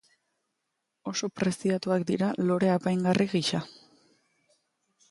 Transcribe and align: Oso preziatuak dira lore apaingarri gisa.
Oso 1.11 1.29
preziatuak 1.41 2.07
dira 2.13 2.31
lore 2.49 2.73
apaingarri 2.79 3.31
gisa. 3.37 3.63